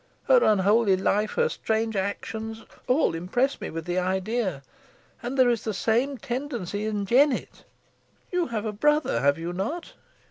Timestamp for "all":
2.87-3.13